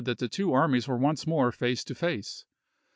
that 0.03 0.17
the 0.17 0.27
two 0.27 0.51
armies 0.51 0.87
were 0.87 0.97
once 0.97 1.27
more 1.27 1.51
face 1.51 1.83
to 1.83 1.93
face. 1.93 2.43